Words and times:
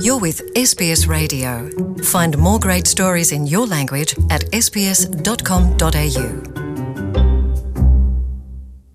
You're 0.00 0.20
with 0.20 0.42
SBS 0.54 1.06
Radio. 1.06 1.68
Find 2.02 2.38
more 2.38 2.58
great 2.58 2.86
stories 2.86 3.32
in 3.32 3.46
your 3.46 3.66
language 3.66 4.14
at 4.30 4.44
sbs.com.au. 4.52 5.82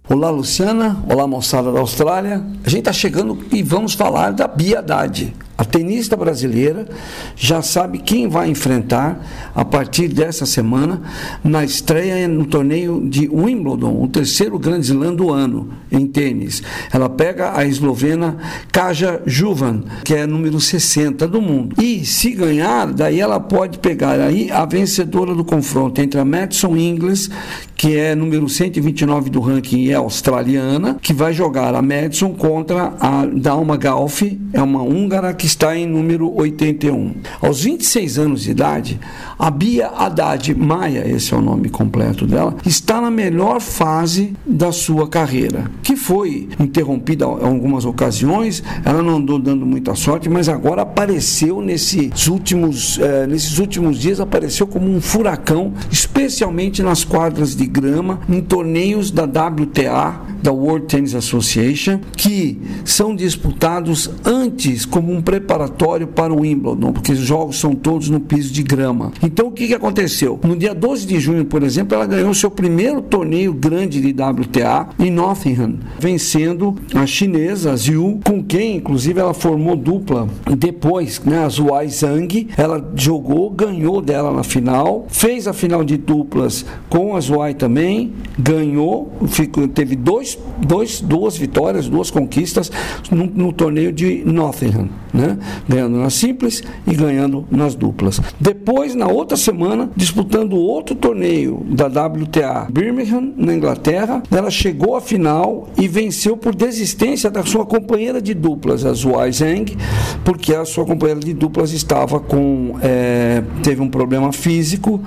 Olá, 0.09 0.29
Luciana. 0.29 1.03
Olá, 1.09 1.27
moçada 1.27 1.71
da 1.71 1.79
Austrália. 1.79 2.41
A 2.63 2.69
gente 2.69 2.79
está 2.79 2.93
chegando 2.93 3.45
e 3.51 3.61
vamos 3.61 3.93
falar 3.93 4.31
da 4.31 4.47
Bia 4.47 4.79
Haddad. 4.79 5.33
A 5.57 5.65
tenista 5.65 6.15
brasileira 6.15 6.87
já 7.35 7.63
sabe 7.63 7.97
quem 7.97 8.27
vai 8.27 8.47
enfrentar 8.47 9.25
a 9.55 9.65
partir 9.65 10.07
dessa 10.07 10.45
semana 10.45 11.01
na 11.43 11.63
estreia 11.63 12.27
no 12.27 12.45
torneio 12.45 13.03
de 13.09 13.27
Wimbledon, 13.27 13.99
o 13.99 14.07
terceiro 14.07 14.59
grande 14.59 14.85
slam 14.85 15.15
do 15.15 15.31
ano 15.31 15.69
em 15.91 16.05
tênis. 16.05 16.61
Ela 16.93 17.09
pega 17.09 17.57
a 17.57 17.65
eslovena 17.65 18.37
Kaja 18.71 19.19
Juvan, 19.25 19.83
que 20.03 20.13
é 20.13 20.27
número 20.27 20.59
60 20.59 21.27
do 21.27 21.41
mundo. 21.41 21.75
E 21.81 22.05
se 22.05 22.31
ganhar, 22.31 22.93
daí 22.93 23.19
ela 23.19 23.39
pode 23.39 23.79
pegar 23.79 24.19
aí 24.19 24.51
a 24.51 24.63
vencedora 24.63 25.33
do 25.33 25.43
confronto 25.43 25.99
entre 25.99 26.19
a 26.19 26.25
Madison 26.25 26.77
Ingles, 26.77 27.31
que 27.75 27.97
é 27.97 28.13
número 28.13 28.47
129 28.47 29.31
do 29.31 29.39
ranking 29.39 29.85
e 29.85 29.91
é 29.91 29.95
australiana, 29.95 30.97
que 31.01 31.13
vai 31.13 31.33
jogar 31.33 31.73
a 31.73 31.81
Madison 31.81 32.33
contra 32.33 32.93
a 32.99 33.25
Dalma 33.25 33.75
Galf, 33.75 34.21
é 34.53 34.61
uma 34.61 34.83
húngara 34.83 35.33
que 35.33 35.46
está 35.47 35.75
em 35.75 35.87
número 35.87 36.31
81. 36.35 37.15
Aos 37.41 37.63
26 37.63 38.19
anos 38.19 38.43
de 38.43 38.51
idade, 38.51 38.99
a 39.39 39.49
Bia 39.49 39.87
Haddad 39.87 40.53
Maia, 40.53 41.07
esse 41.07 41.33
é 41.33 41.37
o 41.37 41.41
nome 41.41 41.69
completo 41.69 42.27
dela, 42.27 42.55
está 42.65 43.01
na 43.01 43.09
melhor 43.09 43.61
fase 43.61 44.33
da 44.45 44.71
sua 44.71 45.07
carreira, 45.07 45.71
que 45.81 45.95
foi 45.95 46.49
interrompida 46.59 47.25
em 47.25 47.45
algumas 47.45 47.85
ocasiões, 47.85 48.61
ela 48.83 49.01
não 49.01 49.17
andou 49.17 49.39
dando 49.39 49.65
muita 49.65 49.95
sorte, 49.95 50.29
mas 50.29 50.49
agora 50.49 50.81
apareceu 50.81 51.61
nesses 51.61 52.27
últimos, 52.27 52.99
eh, 52.99 53.25
nesses 53.27 53.57
últimos 53.57 53.99
dias, 53.99 54.19
apareceu 54.19 54.67
como 54.67 54.89
um 54.89 54.99
furacão, 54.99 55.73
especialmente 55.89 56.83
nas 56.83 57.03
quadras 57.03 57.55
de 57.55 57.65
grama, 57.65 58.19
em 58.27 58.41
torneios 58.41 59.11
da 59.11 59.23
WTA, 59.23 60.27
da 60.41 60.51
World 60.51 60.87
Tennis 60.87 61.15
Association, 61.15 61.99
que 62.15 62.59
são 62.83 63.15
disputados 63.15 64.09
antes 64.25 64.85
como 64.85 65.11
um 65.11 65.21
preparatório 65.37 66.07
para 66.07 66.33
o 66.33 66.41
Wimbledon, 66.41 66.91
porque 66.91 67.11
os 67.11 67.19
jogos 67.19 67.59
são 67.59 67.75
todos 67.75 68.09
no 68.09 68.19
piso 68.19 68.51
de 68.51 68.63
grama. 68.63 69.11
Então 69.21 69.47
o 69.47 69.51
que, 69.51 69.67
que 69.67 69.73
aconteceu? 69.73 70.39
No 70.43 70.55
dia 70.55 70.73
12 70.73 71.05
de 71.05 71.19
junho, 71.19 71.45
por 71.45 71.61
exemplo, 71.63 71.95
ela 71.95 72.05
ganhou 72.05 72.33
seu 72.33 72.49
primeiro 72.49 73.01
torneio 73.01 73.53
grande 73.53 74.01
de 74.01 74.09
WTA 74.09 74.89
em 74.99 75.11
Nottingham, 75.11 75.75
vencendo 75.99 76.75
a 76.95 77.05
chinesa 77.05 77.75
Zhu, 77.75 78.19
com 78.23 78.43
quem 78.43 78.77
inclusive 78.77 79.19
ela 79.19 79.33
formou 79.33 79.75
dupla. 79.75 80.27
Depois, 80.57 81.21
né, 81.23 81.43
a 81.43 81.49
Zuai 81.49 81.87
Zhang, 81.89 82.47
ela 82.57 82.91
jogou, 82.95 83.49
ganhou 83.49 84.01
dela 84.01 84.31
na 84.31 84.43
final, 84.43 85.05
fez 85.09 85.47
a 85.47 85.53
final 85.53 85.83
de 85.83 85.97
duplas 85.97 86.65
com 86.89 87.15
a 87.15 87.21
Zuai 87.21 87.53
também, 87.53 88.13
ganhou, 88.37 89.11
ficou, 89.27 89.67
teve 89.67 89.95
dois, 89.95 90.37
dois, 90.65 90.99
duas 90.99 91.37
vitórias, 91.37 91.87
duas 91.87 92.09
conquistas 92.09 92.71
no, 93.11 93.25
no 93.25 93.53
torneio 93.53 93.91
de 93.91 94.23
Nottingham 94.25 94.89
né? 95.17 95.26
Ganhando 95.67 95.97
nas 95.97 96.13
simples 96.13 96.63
e 96.85 96.93
ganhando 96.93 97.45
nas 97.49 97.75
duplas. 97.75 98.21
Depois, 98.39 98.93
na 98.93 99.07
outra 99.07 99.35
semana, 99.35 99.89
disputando 99.95 100.53
outro 100.55 100.95
torneio 100.95 101.65
da 101.69 101.87
WTA 101.87 102.67
Birmingham, 102.69 103.33
na 103.35 103.53
Inglaterra, 103.53 104.21
ela 104.31 104.51
chegou 104.51 104.95
à 104.95 105.01
final 105.01 105.67
e 105.77 105.87
venceu 105.87 106.37
por 106.37 106.55
desistência 106.55 107.29
da 107.29 107.43
sua 107.43 107.65
companheira 107.65 108.21
de 108.21 108.33
duplas, 108.33 108.85
a 108.85 108.93
Zhuai 108.93 109.31
Zhang, 109.31 109.75
porque 110.23 110.53
a 110.53 110.65
sua 110.65 110.85
companheira 110.85 111.19
de 111.19 111.33
duplas 111.33 111.71
estava 111.71 112.19
com. 112.19 112.75
É, 112.81 113.43
teve 113.63 113.81
um 113.81 113.89
problema 113.89 114.31
físico 114.31 115.01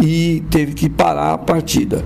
e 0.00 0.42
teve 0.50 0.74
que 0.74 0.88
parar 0.88 1.32
a 1.32 1.38
partida. 1.38 2.04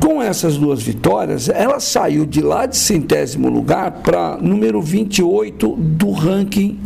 Com 0.00 0.20
essas 0.20 0.56
duas 0.56 0.82
vitórias, 0.82 1.48
ela 1.48 1.78
saiu 1.78 2.26
de 2.26 2.40
lá 2.40 2.66
de 2.66 2.76
centésimo 2.76 3.48
lugar 3.48 4.02
para 4.02 4.36
número 4.36 4.82
28 4.82 5.76
do 5.76 6.10
ranking 6.10 6.76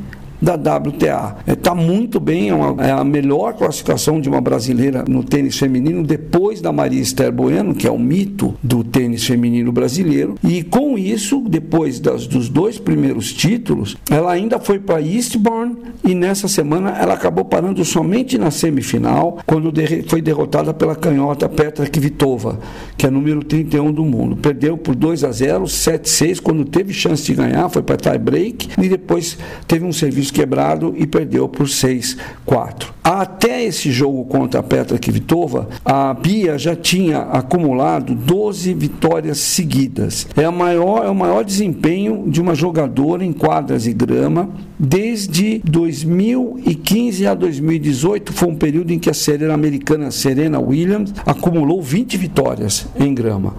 da 0.46 0.54
WTA. 0.76 1.38
Está 1.40 1.52
é, 1.52 1.54
tá 1.56 1.74
muito 1.74 2.20
bem, 2.20 2.50
é, 2.50 2.54
uma, 2.54 2.84
é, 2.84 2.92
a 2.92 3.02
melhor 3.02 3.54
classificação 3.54 4.20
de 4.20 4.28
uma 4.28 4.40
brasileira 4.40 5.04
no 5.08 5.24
tênis 5.24 5.58
feminino 5.58 6.04
depois 6.04 6.60
da 6.60 6.72
Maria 6.72 7.00
Esther 7.00 7.32
Bueno, 7.32 7.74
que 7.74 7.84
é 7.84 7.90
o 7.90 7.98
mito 7.98 8.54
do 8.62 8.84
tênis 8.84 9.26
feminino 9.26 9.72
brasileiro. 9.72 10.36
E 10.44 10.62
com 10.62 10.96
isso, 10.96 11.42
depois 11.48 11.98
das, 11.98 12.28
dos 12.28 12.48
dois 12.48 12.78
primeiros 12.78 13.32
títulos, 13.32 13.96
ela 14.08 14.30
ainda 14.30 14.60
foi 14.60 14.78
para 14.78 15.02
Eastbourne 15.02 15.76
e 16.04 16.14
nessa 16.14 16.46
semana 16.46 16.90
ela 16.90 17.14
acabou 17.14 17.44
parando 17.44 17.84
somente 17.84 18.38
na 18.38 18.52
semifinal, 18.52 19.38
quando 19.46 19.72
de, 19.72 20.04
foi 20.06 20.22
derrotada 20.22 20.72
pela 20.72 20.94
canhota 20.94 21.48
Petra 21.48 21.86
Kvitova, 21.86 22.60
que 22.96 23.04
é 23.04 23.10
número 23.10 23.42
31 23.42 23.92
do 23.92 24.04
mundo. 24.04 24.36
Perdeu 24.36 24.78
por 24.78 24.94
2 24.94 25.24
a 25.24 25.32
0, 25.32 25.64
7-6, 25.64 26.40
quando 26.40 26.64
teve 26.64 26.92
chance 26.92 27.24
de 27.24 27.34
ganhar, 27.34 27.68
foi 27.68 27.82
para 27.82 27.96
tie 27.96 28.18
break 28.18 28.68
e 28.80 28.88
depois 28.88 29.36
teve 29.66 29.84
um 29.84 29.92
serviço 29.92 30.35
quebrado 30.36 30.92
e 30.98 31.06
perdeu 31.06 31.48
por 31.48 31.66
6-4. 31.66 32.88
Até 33.02 33.64
esse 33.64 33.90
jogo 33.90 34.26
contra 34.26 34.60
a 34.60 34.62
Petra 34.62 34.98
Kvitova, 34.98 35.68
a 35.82 36.12
Bia 36.12 36.58
já 36.58 36.76
tinha 36.76 37.20
acumulado 37.20 38.14
12 38.14 38.74
vitórias 38.74 39.38
seguidas. 39.38 40.26
É, 40.36 40.44
a 40.44 40.50
maior, 40.50 41.06
é 41.06 41.08
o 41.08 41.14
maior 41.14 41.42
desempenho 41.42 42.24
de 42.26 42.38
uma 42.38 42.54
jogadora 42.54 43.24
em 43.24 43.32
quadras 43.32 43.86
e 43.86 43.94
grama 43.94 44.50
desde 44.78 45.60
2015 45.64 47.26
a 47.26 47.34
2018. 47.34 48.32
Foi 48.32 48.48
um 48.48 48.56
período 48.56 48.92
em 48.92 48.98
que 48.98 49.10
a 49.10 49.14
serena 49.14 49.54
americana 49.54 50.10
Serena 50.10 50.58
Williams 50.58 51.12
acumulou 51.24 51.82
20 51.82 52.16
vitórias 52.16 52.86
em 52.98 53.14
grama. 53.14 53.54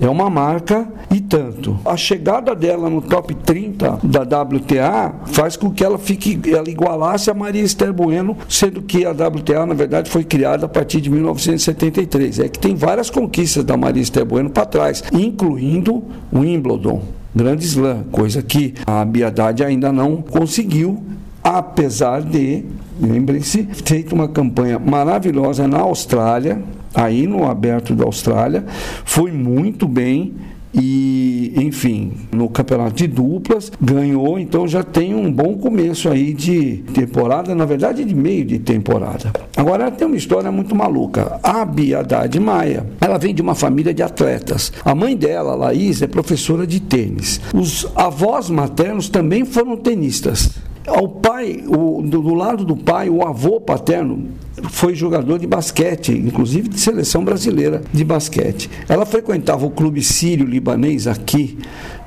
É 0.00 0.08
uma 0.08 0.28
marca 0.28 0.88
e 1.12 1.20
tanto. 1.20 1.78
A 1.84 1.96
chegada 1.96 2.56
dela 2.56 2.90
no 2.90 3.00
top 3.00 3.34
30 3.36 4.00
da 4.02 4.22
WTA 4.22 5.14
faz 5.26 5.56
com 5.56 5.70
que 5.70 5.84
ela 5.84 5.96
fique, 5.96 6.40
ela 6.50 6.68
igualasse 6.68 7.30
a 7.30 7.34
Maria 7.34 7.62
Esther 7.62 7.92
Bueno, 7.92 8.36
sendo 8.48 8.82
que 8.82 9.04
a 9.04 9.12
WTA, 9.12 9.64
na 9.64 9.74
verdade, 9.74 10.10
foi 10.10 10.24
criada 10.24 10.66
a 10.66 10.68
partir 10.68 11.00
de 11.00 11.08
1973. 11.08 12.40
É 12.40 12.48
que 12.48 12.58
tem 12.58 12.74
várias 12.74 13.10
conquistas 13.10 13.62
da 13.62 13.76
Maria 13.76 14.02
Esther 14.02 14.24
Bueno 14.24 14.50
para 14.50 14.66
trás, 14.66 15.04
incluindo 15.12 16.02
o 16.32 16.40
Wimbledon. 16.40 17.21
Grande 17.34 17.64
Slam, 17.64 18.04
coisa 18.12 18.42
que 18.42 18.74
a 18.86 19.04
Biadade 19.04 19.64
ainda 19.64 19.90
não 19.90 20.16
conseguiu, 20.20 21.02
apesar 21.42 22.20
de, 22.20 22.64
lembrem-se, 23.00 23.66
feito 23.84 24.14
uma 24.14 24.28
campanha 24.28 24.78
maravilhosa 24.78 25.66
na 25.66 25.80
Austrália, 25.80 26.62
aí 26.94 27.26
no 27.26 27.48
Aberto 27.48 27.94
da 27.94 28.04
Austrália, 28.04 28.64
foi 29.04 29.32
muito 29.32 29.88
bem 29.88 30.34
e, 30.74 31.52
enfim, 31.56 32.12
no 32.30 32.48
campeonato 32.48 32.94
de 32.94 33.06
duplas 33.06 33.70
ganhou, 33.80 34.38
então 34.38 34.66
já 34.66 34.82
tem 34.82 35.14
um 35.14 35.30
bom 35.30 35.56
começo 35.56 36.08
aí 36.08 36.32
de 36.32 36.78
temporada, 36.94 37.54
na 37.54 37.64
verdade 37.64 38.04
de 38.04 38.14
meio 38.14 38.44
de 38.44 38.58
temporada. 38.58 39.32
Agora 39.56 39.90
tem 39.90 40.06
uma 40.06 40.16
história 40.16 40.50
muito 40.50 40.74
maluca. 40.74 41.38
A 41.42 41.64
Bia 41.64 42.02
Maia, 42.40 42.86
ela 43.00 43.18
vem 43.18 43.34
de 43.34 43.42
uma 43.42 43.54
família 43.54 43.92
de 43.92 44.02
atletas. 44.02 44.72
A 44.84 44.94
mãe 44.94 45.16
dela, 45.16 45.54
Laís, 45.54 46.02
é 46.02 46.06
professora 46.06 46.66
de 46.66 46.80
tênis. 46.80 47.40
Os 47.54 47.86
avós 47.94 48.48
maternos 48.48 49.08
também 49.08 49.44
foram 49.44 49.76
tenistas. 49.76 50.50
Ao 50.86 51.08
pai, 51.08 51.62
o, 51.66 52.02
do, 52.02 52.20
do 52.20 52.34
lado 52.34 52.64
do 52.64 52.76
pai, 52.76 53.08
o 53.08 53.22
avô 53.22 53.60
paterno 53.60 54.28
foi 54.70 54.94
jogador 54.94 55.38
de 55.38 55.46
basquete, 55.46 56.12
inclusive 56.12 56.68
de 56.68 56.80
seleção 56.80 57.24
brasileira 57.24 57.82
de 57.92 58.04
basquete. 58.04 58.68
Ela 58.88 59.06
frequentava 59.06 59.64
o 59.64 59.70
clube 59.70 60.02
sírio-libanês 60.02 61.06
aqui 61.06 61.58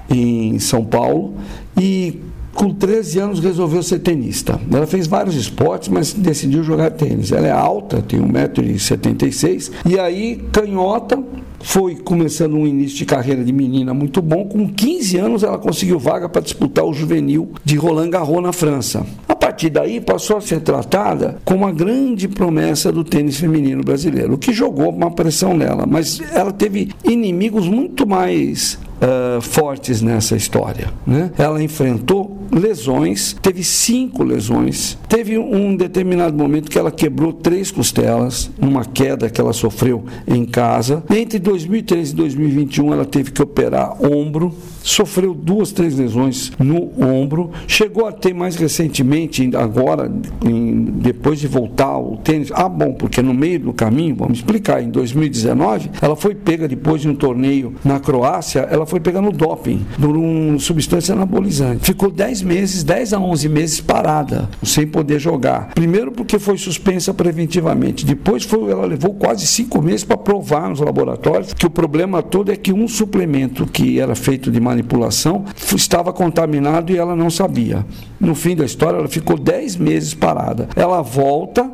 em 0.10 0.60
São 0.60 0.84
Paulo 0.84 1.36
e 1.78 2.22
com 2.54 2.74
13 2.74 3.20
anos 3.20 3.40
resolveu 3.40 3.84
ser 3.84 4.00
tenista. 4.00 4.60
Ela 4.72 4.88
fez 4.88 5.08
vários 5.08 5.36
esportes, 5.36 5.90
mas 5.90 6.14
decidiu 6.14 6.64
jogar 6.64 6.92
tênis. 6.92 7.32
Ela 7.32 7.48
é 7.48 7.52
alta, 7.52 8.02
tem 8.02 8.20
1,76m, 8.20 9.72
e 9.86 10.00
aí 10.00 10.42
canhota, 10.52 11.22
foi 11.66 11.96
começando 11.96 12.54
um 12.54 12.68
início 12.68 12.96
de 13.00 13.06
carreira 13.06 13.44
de 13.44 13.52
menina 13.52 13.92
muito 13.92 14.22
bom. 14.22 14.46
Com 14.46 14.70
15 14.70 15.18
anos 15.18 15.44
ela 15.44 15.58
conseguiu 15.58 15.98
vaga 15.98 16.30
para 16.30 16.42
disputar 16.42 16.86
o 16.86 16.94
juvenil 16.94 17.52
de 17.66 17.76
Roland 17.76 18.12
Garros 18.12 18.42
na 18.42 18.54
França. 18.54 19.06
A 19.28 19.36
partir 19.36 19.72
daí 19.72 20.00
passou 20.00 20.38
a 20.38 20.42
ser 20.42 20.62
tratada 20.62 21.40
como 21.44 21.66
uma 21.66 21.72
grande 21.72 22.28
promessa 22.28 22.92
do 22.92 23.04
tênis 23.04 23.38
feminino 23.38 23.84
brasileiro, 23.84 24.36
o 24.36 24.38
que 24.38 24.54
jogou 24.54 24.90
uma 24.90 25.10
pressão 25.10 25.58
nela, 25.58 25.86
mas 25.88 26.22
ela 26.34 26.52
teve 26.52 26.92
inimigos 27.04 27.68
muito 27.68 28.08
mais 28.08 28.78
uh, 29.02 29.42
fortes 29.42 30.04
nessa 30.04 30.36
história. 30.36 30.94
Né? 31.06 31.32
Ela 31.36 31.62
enfrentou 31.64 32.35
lesões, 32.52 33.36
teve 33.42 33.64
cinco 33.64 34.24
lesões. 34.24 34.98
Teve 35.08 35.38
um 35.38 35.76
determinado 35.76 36.38
momento 36.38 36.70
que 36.70 36.78
ela 36.78 36.92
quebrou 36.92 37.34
três 37.34 37.72
costelas, 37.72 38.50
numa 38.58 38.86
queda 38.86 39.30
que 39.30 39.40
ela 39.40 39.54
sofreu 39.54 40.06
em 40.28 40.46
casa. 40.46 41.04
Entre 41.10 41.40
2013 41.40 42.12
e 42.12 42.16
2021, 42.16 42.94
ela 42.94 43.06
teve 43.06 43.32
que 43.32 43.42
operar 43.42 43.96
ombro, 44.04 44.54
sofreu 44.86 45.34
duas, 45.34 45.72
três 45.72 45.98
lesões 45.98 46.52
no 46.60 46.92
ombro, 47.04 47.52
chegou 47.68 48.06
a 48.06 48.12
ter 48.12 48.34
mais 48.34 48.56
recentemente, 48.56 49.50
agora, 49.56 50.12
em, 50.46 50.84
depois 50.84 51.40
de 51.40 51.48
voltar 51.48 51.86
ao 51.86 52.18
tênis. 52.18 52.52
Ah, 52.54 52.70
bom, 52.70 52.94
porque 52.94 53.22
no 53.22 53.34
meio 53.34 53.60
do 53.60 53.74
caminho, 53.74 54.16
vamos 54.16 54.38
explicar, 54.38 54.82
em 54.82 54.90
2019, 54.90 55.90
ela 56.02 56.16
foi 56.16 56.36
pega 56.36 56.68
depois 56.68 57.02
de 57.02 57.10
um 57.10 57.16
torneio 57.16 57.74
na 57.84 58.00
Croácia, 58.00 58.62
ela 58.62 58.86
foi 58.86 59.00
pega 59.00 59.20
no 59.20 59.32
doping, 59.32 59.86
por 60.00 60.16
uma 60.16 60.60
substância 60.60 61.14
anabolizante. 61.14 61.84
Ficou 61.86 62.12
10 62.12 62.44
meses, 62.44 62.84
10 62.84 63.14
a 63.14 63.20
11 63.20 63.50
meses 63.50 63.82
parada, 63.82 64.48
sem 64.62 64.86
poder 64.86 65.20
jogar. 65.20 65.74
Primeiro 65.74 66.12
porque 66.12 66.38
foi 66.38 66.58
suspensa 66.58 67.14
preventivamente, 67.14 68.06
depois 68.06 68.44
foi, 68.44 68.72
ela 68.72 68.86
levou 68.86 69.16
quase 69.16 69.48
5 69.48 69.82
meses 69.82 70.04
para 70.04 70.18
provar 70.18 70.70
nos 70.70 70.80
laboratórios 70.80 71.54
que 71.54 71.66
o 71.66 71.70
problema 71.70 72.22
todo 72.22 72.52
é 72.52 72.56
que 72.56 72.72
um 72.72 72.88
suplemento 72.88 73.66
que 73.66 74.00
era 74.00 74.14
feito 74.14 74.52
de 74.52 74.60
manipulação 74.76 75.46
estava 75.74 76.12
contaminado 76.12 76.92
e 76.92 76.98
ela 76.98 77.16
não 77.16 77.30
sabia. 77.30 77.86
No 78.20 78.36
fim 78.36 78.56
da 78.56 78.66
história, 78.66 78.98
ela 78.98 79.08
ficou 79.08 79.38
10 79.38 79.78
meses 79.78 80.14
parada. 80.14 80.68
Ela 80.76 81.02
volta, 81.02 81.70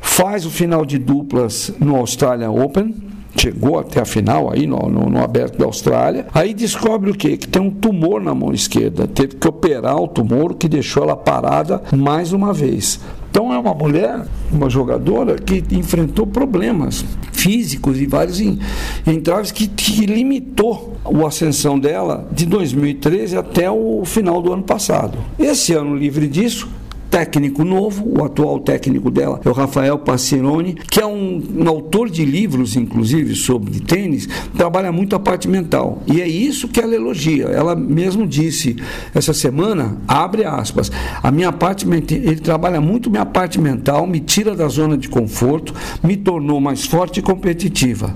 faz 0.00 0.44
o 0.44 0.50
final 0.50 0.84
de 0.84 0.98
duplas 0.98 1.72
no 1.80 1.96
Australian 1.96 2.50
Open, 2.50 2.94
chegou 3.36 3.78
até 3.78 4.00
a 4.00 4.04
final 4.04 4.50
aí 4.50 4.66
no, 4.66 4.88
no, 4.88 5.10
no, 5.10 5.22
aberto 5.22 5.58
da 5.58 5.66
Austrália. 5.66 6.26
Aí 6.32 6.54
descobre 6.54 7.10
o 7.10 7.14
quê? 7.14 7.36
Que 7.36 7.48
tem 7.48 7.60
um 7.60 7.70
tumor 7.70 8.20
na 8.20 8.34
mão 8.34 8.52
esquerda. 8.52 9.06
Teve 9.06 9.36
que 9.36 9.48
operar 9.48 9.96
o 9.96 10.08
tumor, 10.08 10.54
que 10.54 10.68
deixou 10.68 11.02
ela 11.02 11.16
parada 11.16 11.82
mais 11.94 12.32
uma 12.32 12.52
vez. 12.52 13.00
Uma 13.66 13.74
mulher, 13.74 14.24
uma 14.52 14.70
jogadora 14.70 15.34
que 15.34 15.60
enfrentou 15.72 16.24
problemas 16.24 17.04
físicos 17.32 18.00
e 18.00 18.06
vários 18.06 18.40
entraves 19.04 19.50
que, 19.50 19.66
que 19.66 20.06
limitou 20.06 20.96
a 21.04 21.26
ascensão 21.26 21.76
dela 21.76 22.28
de 22.30 22.46
2013 22.46 23.36
até 23.36 23.68
o 23.68 24.04
final 24.04 24.40
do 24.40 24.52
ano 24.52 24.62
passado. 24.62 25.18
Esse 25.36 25.72
ano 25.72 25.96
livre 25.96 26.28
disso, 26.28 26.68
técnico 27.16 27.64
novo, 27.64 28.04
o 28.06 28.22
atual 28.22 28.60
técnico 28.60 29.10
dela 29.10 29.40
é 29.42 29.48
o 29.48 29.52
Rafael 29.52 29.98
Passironi, 29.98 30.74
que 30.74 31.00
é 31.00 31.06
um, 31.06 31.42
um, 31.56 31.66
autor 31.66 32.10
de 32.10 32.26
livros, 32.26 32.76
inclusive, 32.76 33.34
sobre 33.34 33.80
tênis, 33.80 34.28
trabalha 34.54 34.92
muito 34.92 35.16
a 35.16 35.18
parte 35.18 35.48
mental. 35.48 36.02
E 36.06 36.20
é 36.20 36.28
isso 36.28 36.68
que 36.68 36.78
ela 36.78 36.94
elogia. 36.94 37.46
Ela 37.46 37.74
mesmo 37.74 38.26
disse 38.26 38.76
essa 39.14 39.32
semana, 39.32 39.96
abre 40.06 40.44
aspas, 40.44 40.92
a 41.22 41.30
minha 41.30 41.50
parte 41.50 41.86
ele 41.88 42.36
trabalha 42.36 42.82
muito 42.82 43.10
minha 43.10 43.24
parte 43.24 43.58
mental, 43.58 44.06
me 44.06 44.20
tira 44.20 44.54
da 44.54 44.68
zona 44.68 44.98
de 44.98 45.08
conforto, 45.08 45.72
me 46.02 46.18
tornou 46.18 46.60
mais 46.60 46.84
forte 46.84 47.20
e 47.20 47.22
competitiva. 47.22 48.14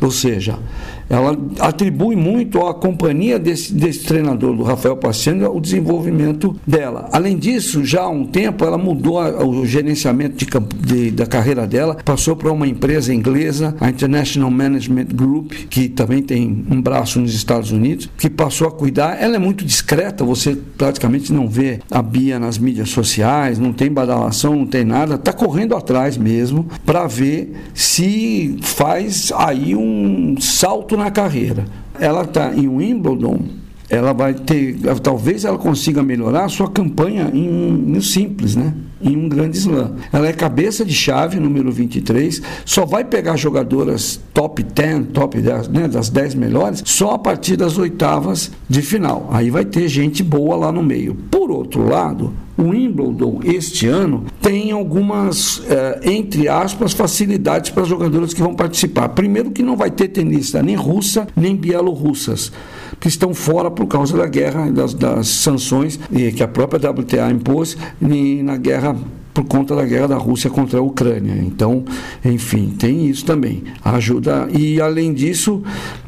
Ou 0.00 0.10
seja, 0.12 0.58
ela 1.08 1.36
atribui 1.60 2.16
muito 2.16 2.66
à 2.66 2.74
companhia 2.74 3.38
desse, 3.38 3.72
desse 3.72 4.04
treinador, 4.04 4.54
do 4.56 4.62
Rafael 4.62 4.96
Paciano, 4.96 5.54
o 5.54 5.60
desenvolvimento 5.60 6.56
dela. 6.66 7.08
Além 7.12 7.36
disso, 7.36 7.84
já 7.84 8.02
há 8.02 8.08
um 8.08 8.26
tempo, 8.26 8.64
ela 8.64 8.78
mudou 8.78 9.18
a, 9.18 9.44
o 9.44 9.64
gerenciamento 9.64 10.36
de, 10.36 10.46
de, 10.86 11.10
da 11.10 11.26
carreira 11.26 11.66
dela, 11.66 11.96
passou 12.04 12.34
para 12.34 12.50
uma 12.50 12.66
empresa 12.66 13.14
inglesa, 13.14 13.74
a 13.80 13.88
International 13.88 14.50
Management 14.50 15.06
Group, 15.14 15.52
que 15.70 15.88
também 15.88 16.22
tem 16.22 16.64
um 16.70 16.80
braço 16.80 17.20
nos 17.20 17.34
Estados 17.34 17.70
Unidos, 17.70 18.08
que 18.18 18.28
passou 18.28 18.68
a 18.68 18.70
cuidar. 18.70 19.20
Ela 19.20 19.36
é 19.36 19.38
muito 19.38 19.64
discreta, 19.64 20.24
você 20.24 20.56
praticamente 20.76 21.32
não 21.32 21.48
vê 21.48 21.80
a 21.90 22.02
Bia 22.02 22.38
nas 22.38 22.58
mídias 22.58 22.90
sociais, 22.90 23.58
não 23.58 23.72
tem 23.72 23.90
badalação, 23.90 24.56
não 24.56 24.66
tem 24.66 24.84
nada, 24.84 25.14
está 25.14 25.32
correndo 25.32 25.74
atrás 25.76 26.16
mesmo 26.16 26.66
para 26.84 27.06
ver 27.06 27.52
se 27.74 28.56
faz 28.62 29.32
aí 29.36 29.74
um 29.74 30.36
salto 30.40 30.95
na 30.96 31.10
carreira. 31.10 31.64
Ela 31.98 32.22
está 32.22 32.54
em 32.54 32.68
Wimbledon, 32.68 33.40
ela 33.88 34.12
vai 34.12 34.34
ter, 34.34 34.76
talvez 35.00 35.44
ela 35.44 35.58
consiga 35.58 36.02
melhorar 36.02 36.44
a 36.44 36.48
sua 36.48 36.68
campanha 36.68 37.30
em, 37.32 37.48
no 37.48 38.02
simples, 38.02 38.56
né? 38.56 38.74
Em 39.00 39.16
um 39.16 39.28
grande 39.28 39.58
slam. 39.58 39.94
Ela 40.12 40.28
é 40.28 40.32
cabeça 40.32 40.84
de 40.84 40.92
chave, 40.92 41.38
número 41.38 41.70
23, 41.70 42.42
só 42.64 42.84
vai 42.84 43.04
pegar 43.04 43.36
jogadoras 43.36 44.20
top 44.34 44.62
10, 44.62 45.08
top 45.12 45.40
10, 45.40 45.68
né, 45.68 45.86
das 45.86 46.08
10 46.08 46.34
melhores, 46.34 46.82
só 46.84 47.12
a 47.12 47.18
partir 47.18 47.56
das 47.56 47.78
oitavas 47.78 48.50
de 48.68 48.82
final. 48.82 49.28
Aí 49.30 49.50
vai 49.50 49.64
ter 49.64 49.86
gente 49.86 50.22
boa 50.22 50.56
lá 50.56 50.72
no 50.72 50.82
meio. 50.82 51.14
Por 51.30 51.50
outro 51.50 51.88
lado, 51.88 52.32
o 52.56 52.70
Wimbledon 52.70 53.40
este 53.44 53.86
ano 53.86 54.24
tem 54.46 54.70
algumas, 54.70 55.60
eh, 55.68 56.00
entre 56.04 56.48
aspas, 56.48 56.92
facilidades 56.92 57.70
para 57.70 57.82
as 57.82 57.88
jogadoras 57.88 58.32
que 58.32 58.40
vão 58.40 58.54
participar. 58.54 59.08
Primeiro 59.08 59.50
que 59.50 59.60
não 59.60 59.76
vai 59.76 59.90
ter 59.90 60.06
tenista 60.06 60.62
nem 60.62 60.76
russa 60.76 61.26
nem 61.34 61.56
bielorrussas, 61.56 62.52
que 63.00 63.08
estão 63.08 63.34
fora 63.34 63.72
por 63.72 63.86
causa 63.86 64.16
da 64.16 64.28
guerra, 64.28 64.70
das, 64.70 64.94
das 64.94 65.26
sanções 65.26 65.98
que 66.36 66.44
a 66.44 66.46
própria 66.46 66.90
WTA 66.90 67.28
impôs 67.32 67.76
na 68.00 68.56
guerra 68.56 68.96
por 69.36 69.44
conta 69.44 69.76
da 69.76 69.84
guerra 69.84 70.08
da 70.08 70.16
Rússia 70.16 70.48
contra 70.48 70.78
a 70.78 70.82
Ucrânia. 70.82 71.34
Então, 71.34 71.84
enfim, 72.24 72.74
tem 72.78 73.06
isso 73.06 73.22
também. 73.22 73.64
Ajuda. 73.84 74.48
E 74.50 74.80
além 74.80 75.12
disso, 75.12 75.62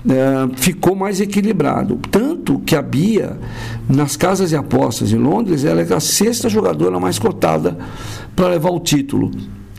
é, 0.08 0.56
ficou 0.56 0.96
mais 0.96 1.20
equilibrado. 1.20 2.00
Tanto 2.10 2.58
que 2.60 2.74
a 2.74 2.80
Bia, 2.80 3.38
nas 3.86 4.16
casas 4.16 4.48
de 4.48 4.56
apostas 4.56 5.12
em 5.12 5.18
Londres, 5.18 5.62
ela 5.62 5.82
é 5.82 5.94
a 5.94 6.00
sexta 6.00 6.48
jogadora 6.48 6.98
mais 6.98 7.18
cotada 7.18 7.76
para 8.34 8.48
levar 8.48 8.70
o 8.70 8.80
título. 8.80 9.30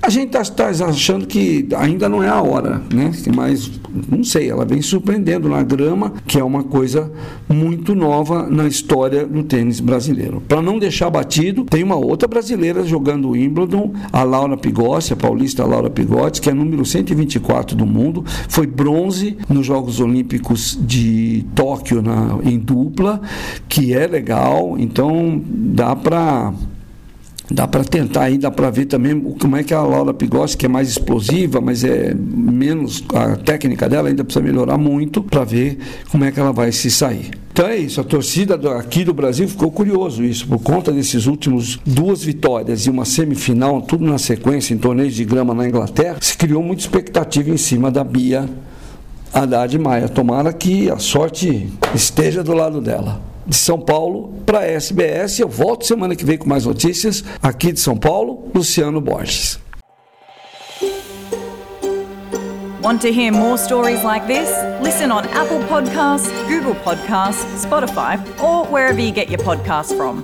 A 0.10 0.12
gente 0.12 0.36
está 0.36 0.44
tá 0.72 0.86
achando 0.88 1.28
que 1.28 1.68
ainda 1.78 2.10
não 2.10 2.24
é 2.24 2.28
a 2.28 2.42
hora, 2.42 2.82
né? 2.92 3.12
Mas 3.36 3.70
não 4.10 4.24
sei, 4.24 4.50
ela 4.50 4.66
vem 4.66 4.82
surpreendendo 4.82 5.48
na 5.48 5.62
grama, 5.62 6.14
que 6.26 6.40
é 6.40 6.44
uma 6.44 6.64
coisa 6.64 7.12
muito 7.48 7.94
nova 7.94 8.50
na 8.50 8.68
história 8.68 9.24
do 9.24 9.44
tênis 9.44 9.80
brasileiro. 9.80 10.42
Para 10.48 10.64
não 10.64 10.80
deixar 10.80 11.12
batido, 11.12 11.64
tem 11.64 11.84
uma 11.84 11.96
outra 11.96 12.28
brasileira 12.28 12.84
jogando 12.84 13.28
o 13.28 13.32
Wimbledon, 13.34 13.94
a 14.12 14.24
Laura 14.24 14.58
Pigossi, 14.58 15.14
a 15.14 15.16
paulista 15.16 15.64
Laura 15.64 15.92
Pigossi, 15.92 16.42
que 16.42 16.50
é 16.50 16.56
número 16.56 16.84
124 16.84 17.78
do 17.78 17.86
mundo, 17.86 18.26
foi 18.48 18.66
bronze 18.66 19.38
nos 19.48 19.64
Jogos 19.64 20.00
Olímpicos 20.00 20.76
de 20.82 21.46
Tóquio 21.54 22.02
na, 22.02 22.40
em 22.44 22.58
dupla, 22.58 23.22
que 23.68 23.94
é 23.94 24.08
legal, 24.08 24.76
então 24.80 25.40
dá 25.46 25.96
para 25.96 26.52
Dá 27.51 27.68
para 27.68 27.84
tentar 27.84 28.24
aí, 28.24 28.38
dá 28.38 28.51
para 28.51 28.69
ver 28.69 28.86
também 28.86 29.19
como 29.19 29.57
é 29.57 29.63
que 29.63 29.74
a 29.74 29.81
Laura 29.81 30.13
Pigossi, 30.13 30.56
que 30.56 30.68
é 30.68 30.69
mais 30.69 30.88
explosiva, 30.88 31.60
mas 31.60 31.84
é 31.84 32.13
menos. 32.13 33.04
A 33.13 33.36
técnica 33.38 33.90
dela 33.90 34.07
ainda 34.10 34.24
precisa 34.24 34.44
melhorar 34.44 34.78
muito 34.78 35.24
para 35.24 35.44
ver 35.44 35.80
como 36.12 36.24
é 36.25 36.31
que 36.31 36.40
ela 36.40 36.54
vai 36.54 36.72
se 36.72 36.92
sair. 36.92 37.31
Então 37.51 37.68
é 37.68 37.75
isso, 37.75 38.00
a 38.00 38.04
torcida 38.04 38.56
aqui 38.78 39.04
do 39.04 39.13
Brasil 39.13 39.48
ficou 39.48 39.72
curioso 39.72 40.24
isso, 40.24 40.47
por 40.47 40.59
conta 40.59 40.92
desses 40.94 41.26
últimos 41.26 41.80
duas 41.85 42.24
vitórias 42.24 42.85
e 42.85 42.90
uma 42.90 43.04
semifinal, 43.04 43.81
tudo 43.81 44.06
na 44.06 44.18
sequência, 44.18 44.74
em 44.74 44.78
torneios 44.78 45.14
de 45.14 45.26
grama 45.26 45.54
na 45.54 45.68
Inglaterra, 45.68 46.18
se 46.21 46.38
criou 46.38 46.64
muita 46.64 46.83
expectativa 46.83 47.50
em 47.50 47.57
cima 47.57 47.92
da 47.92 48.04
Bia 48.04 48.47
Haddad 49.33 49.78
Maia. 49.78 50.07
Tomara 50.07 50.54
que 50.54 50.90
a 50.90 51.00
sorte 51.00 51.68
esteja 51.94 52.44
do 52.44 52.54
lado 52.54 52.80
dela 52.80 53.29
de 53.50 53.56
São 53.56 53.80
Paulo 53.80 54.34
para 54.46 54.60
a 54.60 54.66
SBS. 54.66 55.40
Eu 55.40 55.50
volto 55.50 55.86
semana 55.86 56.16
que 56.16 56.24
vem 56.24 56.38
com 56.38 56.48
mais 56.48 56.66
notícias 56.66 57.24
aqui 57.42 57.72
de 57.72 57.80
São 57.80 57.98
Paulo, 57.98 58.50
Luciano 58.54 59.02
Borges. 59.02 59.60
Want 62.82 63.02
to 63.02 63.12
hear 63.12 63.34
more 63.34 63.58
stories 63.58 64.04
like 64.06 64.26
this? 64.26 64.50
Listen 64.82 65.12
on 65.12 65.26
Apple 65.34 65.60
Podcasts, 65.68 66.32
Google 66.48 66.76
Podcasts, 66.76 67.44
Spotify, 67.66 68.18
or 68.42 68.66
wherever 68.68 69.00
you 69.00 69.12
get 69.12 69.30
your 69.30 69.40
podcasts 69.40 69.96
from. 69.96 70.24